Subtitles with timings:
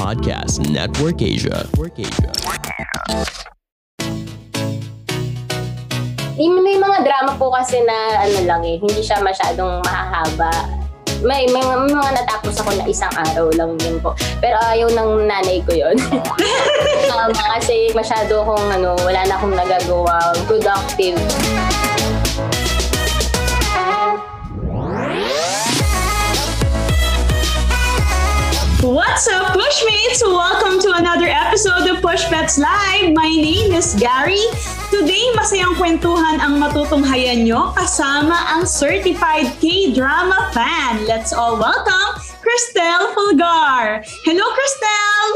[0.00, 1.60] Podcast Network Asia.
[1.68, 2.32] Network Asia.
[6.40, 10.72] May mga drama po kasi na ano lang eh, hindi siya masyadong mahahaba.
[11.20, 14.16] May, may, may mga natapos ako na isang araw lang din po.
[14.40, 16.00] Pero ayaw ng nanay ko yon.
[17.12, 17.30] um,
[17.60, 21.20] kasi masyado akong ano, wala na akong nagagawa productive.
[32.00, 33.12] Push Pets Live.
[33.12, 34.40] My name is Gary.
[34.88, 41.04] Today, masayang kwentuhan ang matutunghayan nyo kasama ang certified K-drama fan.
[41.04, 44.00] Let's all welcome Cristel Fulgar.
[44.24, 45.26] Hello, Cristel!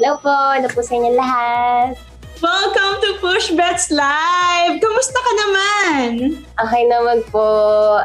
[0.00, 2.05] Hello po, hello po sa inyo lahat.
[2.36, 4.76] Welcome to Push Bets Live!
[4.76, 6.36] Kamusta ka naman?
[6.52, 7.48] Okay naman po.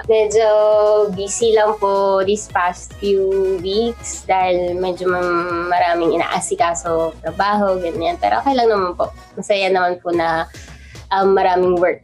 [0.07, 0.47] Medyo
[1.11, 5.11] busy lang po this past few weeks dahil medyo
[5.67, 8.15] maraming inaasikaso trabaho, ganyan.
[8.23, 9.11] Pero okay lang naman po.
[9.35, 10.47] Masaya naman po na
[11.11, 11.99] um, maraming work.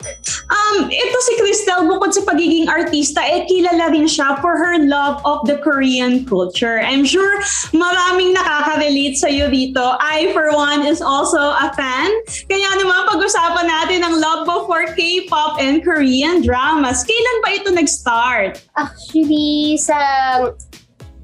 [0.47, 5.19] Um, ito si Cristel, bukod sa pagiging artista, eh kilala rin siya for her love
[5.27, 6.79] of the Korean culture.
[6.79, 7.43] I'm sure
[7.75, 9.83] maraming nakaka-relate sa iyo dito.
[9.99, 12.07] I, for one, is also a fan.
[12.47, 17.03] Kaya naman, pag-usapan natin ang love mo for K-pop and Korean dramas.
[17.03, 18.63] Kailan ba ito nag-start?
[18.79, 19.99] Actually, sa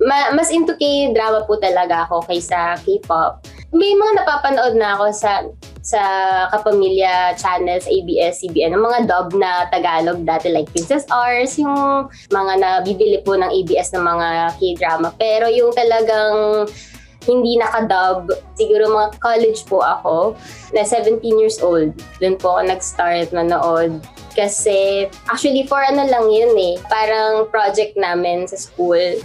[0.03, 3.47] ma- mas into K-drama po talaga ako kaysa K-pop.
[3.71, 5.47] May mga napapanood na ako sa
[5.84, 6.00] sa
[6.48, 13.20] kapamilya channels, ABS-CBN, ng mga dub na Tagalog dati like Princess Ours, yung mga nabibili
[13.20, 15.12] po ng ABS ng mga K-drama.
[15.20, 16.66] Pero yung talagang
[17.28, 20.40] hindi nakadub, siguro mga college po ako,
[20.72, 21.92] na 17 years old.
[22.20, 24.00] Doon po ako nag-start manood.
[24.34, 29.20] Kasi, actually, for ano lang yun eh, parang project namin sa school.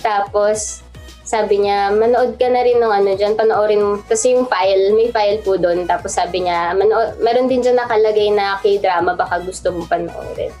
[0.00, 0.85] Tapos,
[1.26, 3.98] sabi niya, manood ka na rin ng ano dyan, panoorin mo.
[4.06, 5.82] Kasi yung file, may file po doon.
[5.82, 10.54] Tapos sabi niya, manood, meron din dyan nakalagay na K-drama, baka gusto mo panoorin.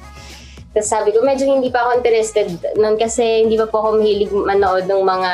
[0.74, 4.34] Tapos sabi ko, medyo hindi pa ako interested noon kasi hindi pa po ako mahilig
[4.34, 5.32] manood ng mga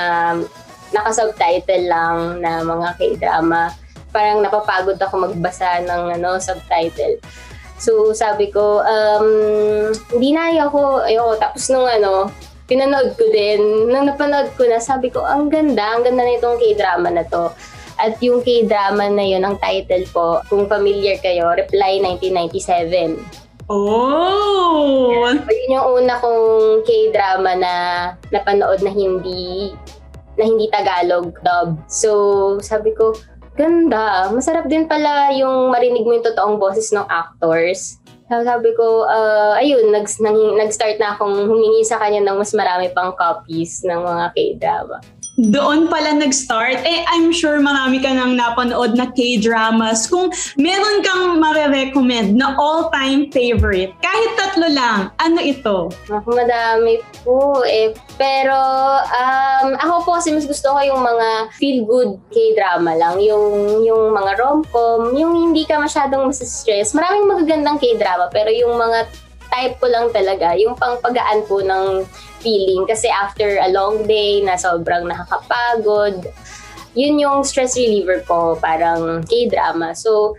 [0.92, 3.72] naka-subtitle lang na mga K-drama.
[4.12, 7.16] Parang napapagod ako magbasa ng ano, subtitle.
[7.80, 9.28] So sabi ko, um,
[10.12, 11.40] hindi na ayoko, ayoko.
[11.40, 12.28] Tapos nung ano,
[12.72, 13.92] pinanood ko din.
[13.92, 17.52] Nung napanood ko na, sabi ko, ang ganda, ang ganda na itong K-drama na to.
[18.00, 23.20] At yung K-drama na yun, ang title po, kung familiar kayo, Reply 1997.
[23.68, 25.20] Oh!
[25.20, 26.44] So, yun yung una kong
[26.88, 27.72] K-drama na
[28.32, 29.76] napanood na hindi
[30.40, 31.76] na hindi Tagalog dub.
[31.92, 33.12] So, sabi ko,
[33.52, 34.32] ganda.
[34.32, 38.00] Masarap din pala yung marinig mo yung totoong boses ng actors.
[38.40, 42.88] Sabi ko, uh, ayun, nag, nag, nag-start na akong humingi sa kanya ng mas marami
[42.96, 44.96] pang copies ng mga K-drama.
[45.42, 46.86] Doon pala nag-start.
[46.86, 50.06] Eh, I'm sure marami ka nang napanood na K-dramas.
[50.06, 55.90] Kung meron kang marirecommend na all-time favorite, kahit tatlo lang, ano ito?
[56.06, 57.90] Ako madami po eh.
[58.14, 58.54] Pero
[59.02, 63.18] um, ako po kasi mas gusto ko yung mga feel-good K-drama lang.
[63.18, 66.94] Yung, yung mga rom-com, yung hindi ka masyadong stress.
[66.94, 69.10] Maraming magagandang K-drama pero yung mga
[69.52, 72.08] type ko lang talaga, yung pangpagaan po ng
[72.40, 72.88] feeling.
[72.88, 76.32] Kasi after a long day na sobrang nakakapagod,
[76.96, 79.92] yun yung stress reliever ko, parang K-drama.
[79.92, 80.36] So,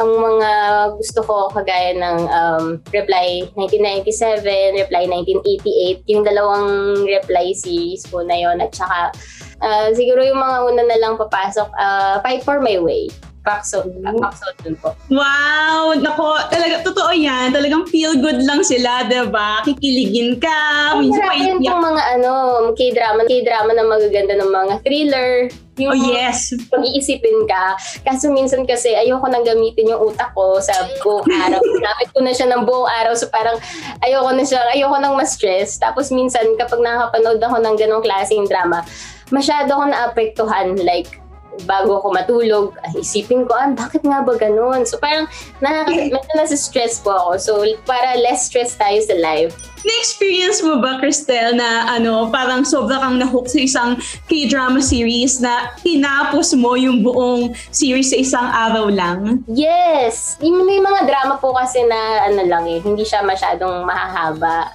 [0.00, 0.50] ang mga
[0.96, 2.64] gusto ko kagaya ng um,
[2.96, 6.68] Reply 1997, Reply 1988, yung dalawang
[7.04, 9.12] Reply series po na yon at saka
[9.60, 13.12] uh, siguro yung mga una na lang papasok, uh, Fight for My Way.
[13.42, 13.82] Paxo,
[14.22, 14.94] Paxo dun po.
[15.10, 15.98] Wow!
[15.98, 17.50] Nako, talaga, totoo yan.
[17.50, 19.66] Talagang feel good lang sila, diba?
[19.66, 20.94] Kikiligin ka.
[20.94, 22.32] Ay, minsan pong mga ano,
[22.78, 25.50] K-drama, K-drama na magaganda ng mga thriller.
[25.80, 26.52] Yung Oh yes.
[26.68, 27.74] pag-iisipin ka.
[28.04, 30.70] Kaso minsan kasi ayoko nang gamitin yung utak ko sa
[31.00, 31.58] buong araw.
[31.58, 33.16] Gamit ko na siya ng buong araw.
[33.16, 33.56] So parang
[34.04, 35.80] ayoko na siya, ayoko nang ma-stress.
[35.80, 38.84] Tapos minsan kapag nakakapanood ako ng ganong klaseng drama,
[39.32, 40.76] masyado ako naapektuhan.
[40.76, 41.21] Like,
[41.68, 42.66] bago ako matulog,
[42.96, 44.84] isipin ko, ah, bakit nga ba ganun?
[44.84, 45.28] So parang
[45.60, 47.30] nakaka- stress po ako.
[47.38, 47.52] So
[47.84, 53.18] para less stress tayo sa life, Na-experience mo ba, Cristel, na ano, parang sobra kang
[53.18, 53.90] nahook sa isang
[54.30, 59.42] K-drama series na tinapos mo yung buong series sa isang araw lang?
[59.50, 60.38] Yes!
[60.38, 64.70] May mga drama po kasi na ano lang eh, hindi siya masyadong mahahaba.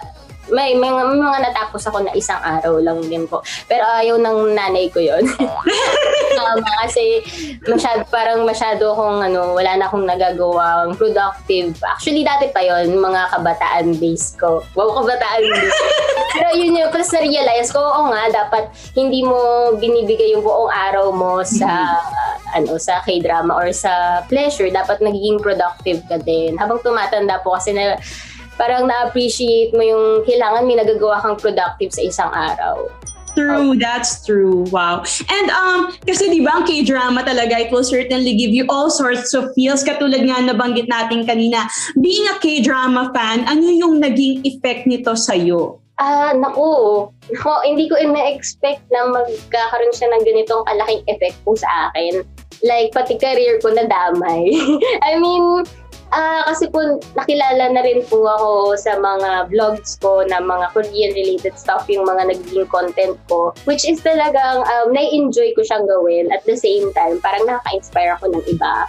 [0.52, 3.40] May, may, may mga natapos ako na isang araw lang din po.
[3.68, 5.24] Pero ayaw ng nanay ko yon
[6.60, 7.22] um, kasi
[7.66, 11.78] masyado, parang masyado akong ano, wala na akong nagagawang productive.
[11.86, 14.66] Actually, dati pa yon mga kabataan base ko.
[14.74, 15.80] Wow, kabataan base.
[16.38, 21.10] Pero yun yung plus na-realize ko, oo nga, dapat hindi mo binibigay yung buong araw
[21.14, 21.98] mo sa
[22.54, 24.70] ano sa K-drama or sa pleasure.
[24.70, 26.56] Dapat nagiging productive ka din.
[26.60, 27.98] Habang tumatanda po kasi na
[28.58, 32.90] parang na-appreciate mo yung kailangan may nagagawa kang productive sa isang araw.
[33.38, 34.66] True, that's true.
[34.74, 35.06] Wow.
[35.30, 39.30] And um, kasi di ba ang K-drama talaga, it will certainly give you all sorts
[39.38, 39.86] of feels.
[39.86, 41.70] Katulad nga nabanggit natin kanina,
[42.02, 45.78] being a K-drama fan, ano yung naging effect nito sa'yo?
[46.02, 47.06] Ah, naku.
[47.30, 52.26] Naku, hindi ko ina-expect na magkakaroon siya ng ganitong kalaking effect po sa akin.
[52.66, 54.50] Like, pati career ko nadamay.
[55.10, 55.62] I mean,
[56.08, 56.80] Ah, kasi po
[57.20, 62.08] nakilala na rin po ako sa mga vlogs ko na mga Korean related stuff yung
[62.08, 66.88] mga naging content ko which is talagang um, na-enjoy ko siyang gawin at the same
[66.96, 68.88] time parang nakaka-inspire ako ng iba.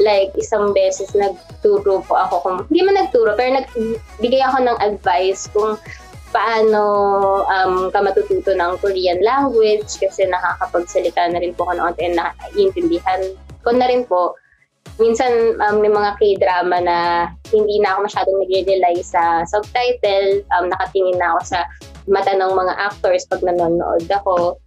[0.00, 5.44] Like isang beses nagturo po ako kung hindi man nagturo pero nagbigay ako ng advice
[5.52, 5.76] kung
[6.32, 6.82] paano
[7.46, 13.36] um, ka matututo ng Korean language kasi nakakapagsalita na rin po ako noon and naiintindihan
[13.62, 14.34] ko na rin po
[14.98, 16.98] minsan um, may mga K-drama na
[17.50, 20.42] hindi na ako masyadong nag-rely sa subtitle.
[20.54, 21.58] Um, nakatingin na ako sa
[22.06, 24.58] mata ng mga actors pag nanonood ako.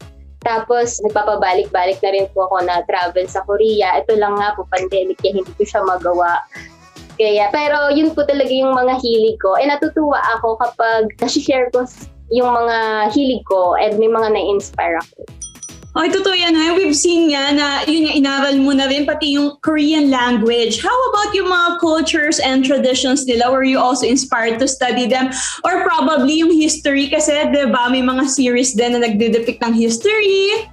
[0.45, 4.00] Tapos, nagpapabalik-balik na rin po ako na travel sa Korea.
[4.00, 6.45] Ito lang nga po, pandemic, kaya hindi ko siya magawa.
[7.18, 9.57] Kaya, pero yun po talaga yung mga hilig ko.
[9.57, 11.83] E natutuwa ako kapag nasi-share ko
[12.30, 15.25] yung mga hilig ko and may mga na-inspire ako.
[15.97, 16.53] Ay, totoo yan.
[16.53, 16.77] Ha?
[16.77, 20.77] We've seen nga na yun nga, inaral mo na rin pati yung Korean language.
[20.77, 23.49] How about yung mga cultures and traditions nila?
[23.49, 25.33] Were you also inspired to study them?
[25.65, 30.69] Or probably yung history kasi, di ba, may mga series din na nagde-depict ng history.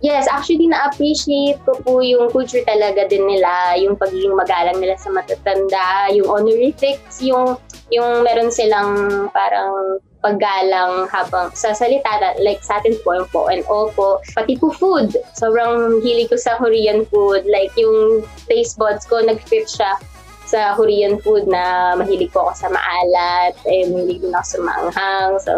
[0.00, 5.12] Yes, actually na-appreciate ko po yung culture talaga din nila, yung pagiging magalang nila sa
[5.12, 7.60] matatanda, yung honorifics, yung
[7.92, 13.88] yung meron silang parang paggalang habang sa salita, like sa atin po, po and all
[13.96, 15.16] po, pati po food.
[15.36, 17.48] Sobrang hilig ko sa Korean food.
[17.48, 19.96] Like yung taste buds ko, nag-fit siya
[20.50, 25.32] sa Korean food na mahilig po ako sa maalat, eh, mahilig din ako sa maanghang.
[25.40, 25.54] So,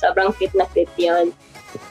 [0.00, 1.30] sobrang fit na fit yon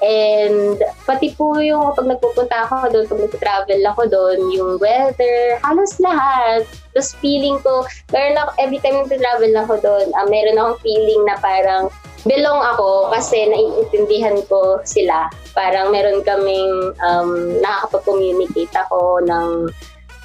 [0.04, 0.76] And
[1.08, 6.68] pati po yung pag nagpupunta ako doon, pag nag-travel ako doon, yung weather, halos lahat.
[6.92, 11.36] Tapos feeling ko, meron ako, every time nag-travel ako doon, uh, meron akong feeling na
[11.40, 11.88] parang
[12.28, 15.32] belong ako kasi naiintindihan ko sila.
[15.56, 19.48] Parang meron kaming um, nakakapag-communicate ako ng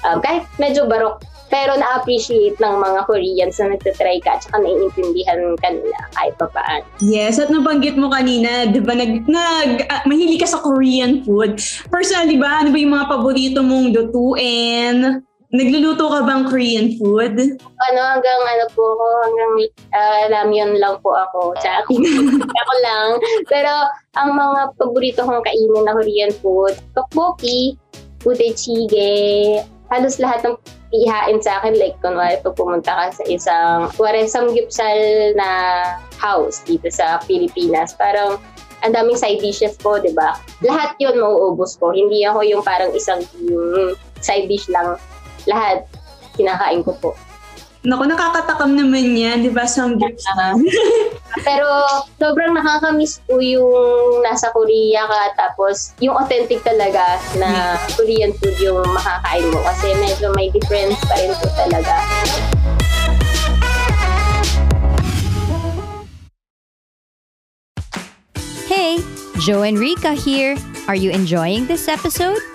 [0.03, 5.53] um, kahit medyo barok pero na-appreciate ng mga Koreans na nagtatry ka at saka naiintindihan
[5.61, 6.81] kanila kahit pa paan.
[6.99, 11.61] Yes, at nabanggit mo kanina, di ba, nag, nag, uh, mahilig ka sa Korean food.
[11.93, 15.21] Personally ba, ano ba yung mga paborito mong lutuin?
[15.55, 17.39] Nagluluto ka bang Korean food?
[17.63, 19.53] Ano, hanggang ano po ako, hanggang
[19.95, 21.55] uh, ramyun lang po ako.
[21.63, 21.87] Tsaka
[22.61, 23.07] ako lang.
[23.47, 23.71] Pero
[24.19, 27.79] ang mga paborito kong kainin na Korean food, tteokbokki,
[28.27, 30.55] udechige, halos lahat ng
[30.91, 31.79] ihain sa akin.
[31.79, 34.99] Like, kunwari, pag pumunta ka sa isang, kunwari, samgyupsal
[35.39, 35.49] na
[36.19, 38.43] house dito sa Pilipinas, parang
[38.83, 40.35] ang daming side dishes po, di ba?
[40.67, 41.95] Lahat yun mauubos ko.
[41.95, 44.99] Hindi ako yung parang isang um, side dish lang
[45.47, 45.85] lahat
[46.35, 47.11] kinakain ko po.
[47.85, 49.69] Naku, nakakatakam naman yan, di ba?
[49.69, 50.57] Samgyup uh,
[51.45, 51.69] Pero
[52.17, 58.81] sobrang nakakamiss po yung nasa Korea ka tapos yung authentic talaga na Korean food yung
[58.89, 61.93] makakain mo kasi medyo may difference pa rin po talaga.
[68.65, 68.97] Hey,
[69.45, 70.57] Joe and Rika here.
[70.89, 72.54] Are you enjoying this episode?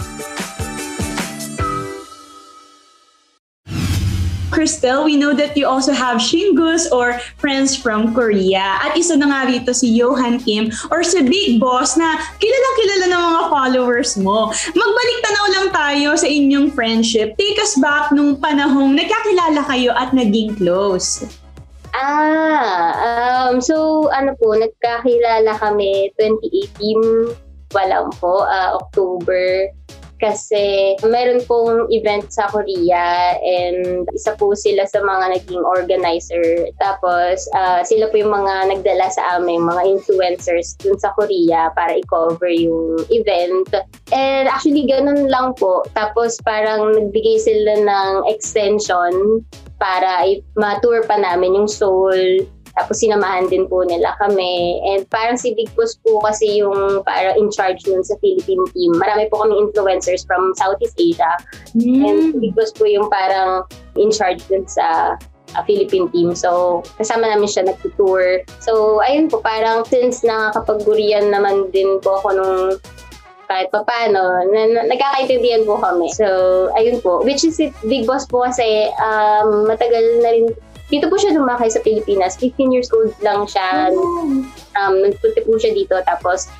[4.51, 8.77] Cristel, we know that you also have Shingus or friends from Korea.
[8.83, 13.05] At isa na nga rito si Johan Kim or si Big Boss na kilalang kilala
[13.07, 14.51] ng mga followers mo.
[14.51, 17.33] Magbalik tanaw lang tayo sa inyong friendship.
[17.39, 21.23] Take us back nung panahong nagkakilala kayo at naging close.
[21.91, 27.35] Ah, um, so ano po, nagkakilala kami 2018
[27.71, 29.71] pa lang po, uh, October
[30.21, 36.69] kasi meron pong event sa Korea and isa po sila sa mga naging organizer.
[36.77, 41.97] Tapos uh, sila po yung mga nagdala sa amin, mga influencers dun sa Korea para
[41.97, 43.67] i-cover yung event.
[44.13, 45.81] And actually ganun lang po.
[45.97, 49.41] Tapos parang nagbigay sila ng extension
[49.81, 52.45] para i- ma-tour pa namin yung Seoul.
[52.77, 54.79] Tapos sinamahan din po nila kami.
[54.87, 58.91] And parang si Big Boss po kasi yung parang in charge nun sa Philippine team.
[58.95, 61.31] Marami po kami influencers from Southeast Asia.
[61.75, 63.67] And si Big Boss po yung parang
[63.99, 65.19] in charge dun sa
[65.55, 66.31] uh, Philippine team.
[66.35, 68.43] So, kasama namin siya nag-tour.
[68.63, 72.59] So, ayun po, parang since nakakapag-Korean naman din po ako nung
[73.51, 76.07] kahit pa paano, na, na, nagkakaintindihan po kami.
[76.15, 77.19] So, ayun po.
[77.27, 80.45] Which is it, Big Boss po kasi um, matagal na rin
[80.91, 82.35] dito po siya lumakay sa Pilipinas.
[82.35, 83.89] 15 years old lang siya.
[84.75, 85.95] Um, nagpunta po siya dito.
[86.03, 86.51] Tapos,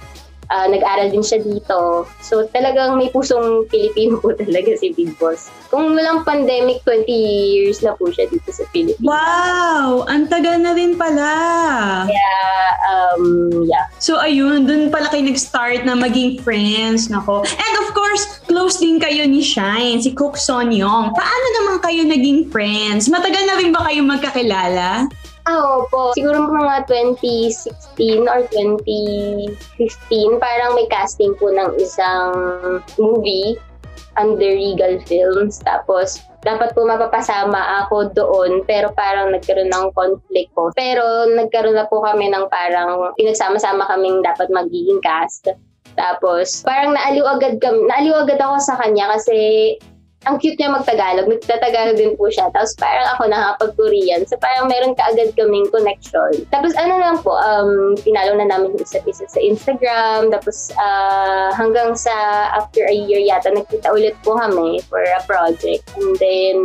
[0.52, 2.06] ah, nag-aral din siya dito.
[2.20, 5.48] So, talagang may pusong Pilipino po talaga si Big Boss.
[5.72, 9.02] Kung walang pandemic, 20 years na po siya dito sa Pilipinas.
[9.02, 10.04] Wow!
[10.12, 11.32] Ang tagal na rin pala.
[12.06, 12.38] Kaya,
[12.92, 13.88] um, yeah.
[13.98, 17.08] So ayun, dun pala kayo nag-start na maging friends.
[17.08, 17.48] Nako.
[17.48, 21.16] And of course, close din kayo ni Shine, si Cook Son Young.
[21.16, 23.08] Paano naman kayo naging friends?
[23.08, 25.08] Matagal na rin ba kayo magkakilala?
[25.52, 26.16] Ah, opo.
[26.16, 32.32] Siguro mga 2016 or 2015, parang may casting po ng isang
[32.96, 33.60] movie
[34.16, 35.60] under Regal Films.
[35.60, 40.72] Tapos, dapat po mapapasama ako doon, pero parang nagkaroon ng conflict po.
[40.72, 45.52] Pero nagkaroon na po kami ng parang pinagsama-sama kaming dapat magiging cast.
[46.00, 49.76] Tapos, parang naaliw agad kami, naaliw agad ako sa kanya kasi
[50.30, 51.26] ang cute niya magtagalog.
[51.26, 52.54] Nagtatagalog din po siya.
[52.54, 54.22] Tapos parang ako nakapag-Korean.
[54.30, 56.46] So parang meron kaagad kaming connection.
[56.54, 60.30] Tapos ano lang po, um, pinalo na namin isa't isa sa Instagram.
[60.30, 62.14] Tapos ah, hanggang sa
[62.54, 65.90] after a year yata, nagkita ulit po kami for a project.
[65.98, 66.58] And then,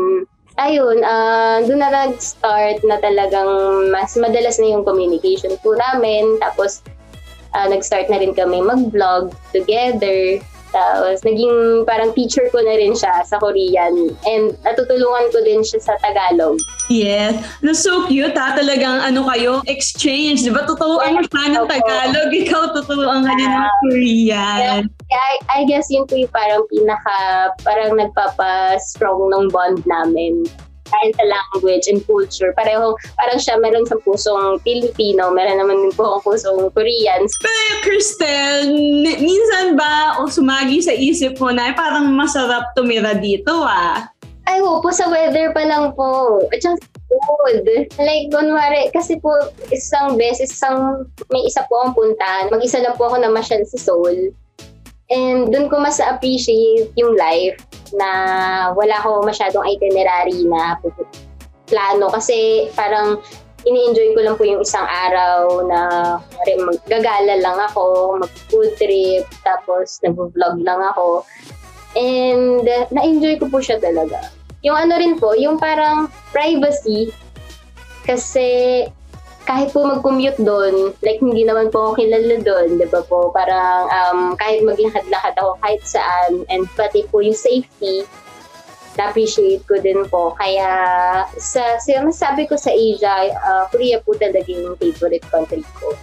[0.61, 3.49] ayun, ah doon na nag-start na talagang
[3.89, 6.37] mas madalas na yung communication po namin.
[6.45, 6.85] Tapos,
[7.57, 10.45] ah, nag-start na rin kami mag-vlog together.
[10.77, 14.13] Tapos, naging parang teacher ko na rin siya sa Korean.
[14.29, 16.61] And natutulungan ko din siya sa Tagalog.
[16.93, 17.41] Yes.
[17.65, 18.53] No, so cute ha.
[18.53, 20.45] Talagang ano kayo, exchange.
[20.45, 20.69] Di ba?
[20.69, 21.65] Tuturuan mo siya ng.
[21.65, 22.29] Tagalog.
[22.45, 24.81] Ikaw tuturuan ka niya ng Korean.
[24.93, 27.17] Kaya I, I guess yun po yung parang pinaka,
[27.65, 30.45] parang nagpapa-strong ng bond namin.
[30.87, 32.55] Dahil sa language and culture.
[32.55, 37.27] Pareho, parang siya meron sa pusong Filipino, meron naman din po ang pusong Korean.
[37.43, 38.71] Pero Cristel,
[39.03, 44.07] mi- minsan ba o sumagi sa isip mo na "Ay, parang masarap tumira dito ah?
[44.47, 46.39] Ay, po sa weather pa lang po.
[46.55, 47.67] At saka sa food.
[47.99, 49.35] Like, kunwari, kasi po,
[49.75, 51.03] isang beses, isang,
[51.35, 52.55] may isa po akong puntahan.
[52.55, 54.31] Mag-isa lang po ako namasyal sa Seoul.
[55.07, 57.63] And dun ko mas appreciate yung life
[57.95, 58.11] na
[58.75, 60.75] wala ko masyadong itinerary na
[61.71, 62.11] plano.
[62.11, 63.23] Kasi parang
[63.67, 65.81] ini-enjoy ko lang po yung isang araw na
[66.47, 71.27] maggagala lang ako, mag-food trip, tapos nag-vlog lang ako.
[71.99, 72.63] And
[72.95, 74.31] na-enjoy ko po siya talaga.
[74.63, 77.11] Yung ano rin po, yung parang privacy,
[78.07, 78.87] kasi
[79.47, 83.31] kahit po mag-commute doon, like hindi naman po ako kilala doon, di ba po?
[83.31, 88.03] Parang um, kahit maglakad-lakad ako kahit saan, and pati po yung safety,
[88.99, 90.35] na-appreciate ko din po.
[90.35, 90.69] Kaya
[91.39, 95.95] sa, sa masabi ko sa Asia, uh, Korea po talaga yung favorite country ko.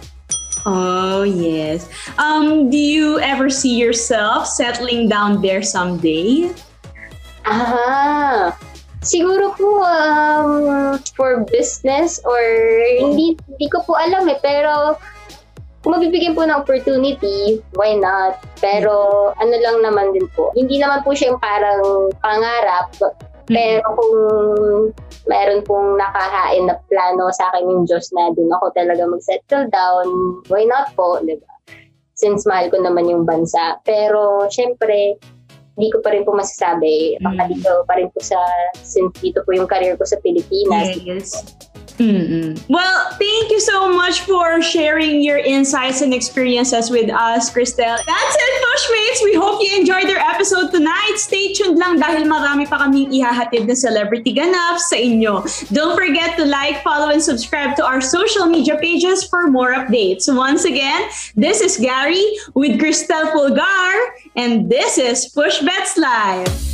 [0.64, 1.92] Oh, yes.
[2.16, 6.48] Um, do you ever see yourself settling down there someday?
[7.44, 8.56] Ah,
[9.04, 12.40] siguro po um, for business or
[12.98, 14.96] hindi hindi ko po alam eh pero
[15.84, 18.40] kung mabibigyan po ng opportunity, why not?
[18.64, 18.96] Pero
[19.36, 22.88] ano lang naman din po, hindi naman po siya yung parang pangarap,
[23.44, 24.16] pero kung
[25.28, 30.06] meron pong nakahain na plano sa akin yung Diyos na dun ako talaga mag-settle down,
[30.48, 31.52] why not po, di ba?
[32.16, 33.76] Since mahal ko naman yung bansa.
[33.84, 35.20] Pero syempre,
[35.74, 37.18] hindi ko pa rin po masasabi.
[37.18, 37.50] Baka Mm.
[37.50, 38.38] dito pa rin po sa,
[38.80, 40.94] since dito po yung career ko sa Pilipinas.
[41.02, 41.42] Yes.
[41.98, 42.58] Mm-mm.
[42.68, 48.02] Well, thank you so much for sharing your insights and experiences with us, Cristel.
[48.02, 49.22] That's it, Pushmates!
[49.22, 51.14] We hope you enjoyed our episode tonight.
[51.16, 55.46] Stay tuned lang dahil marami pa kaming ihahatid na celebrity ganap sa inyo.
[55.70, 60.26] Don't forget to like, follow, and subscribe to our social media pages for more updates.
[60.26, 61.06] Once again,
[61.38, 62.26] this is Gary
[62.58, 63.94] with Cristel Pulgar,
[64.34, 66.73] and this is Push Bets Live.